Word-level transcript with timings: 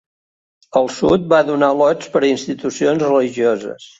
El 0.79 0.89
sud 0.93 1.27
va 1.33 1.41
donar 1.51 1.69
lots 1.83 2.09
per 2.15 2.23
a 2.23 2.31
institucions 2.31 3.07
religioses. 3.09 3.89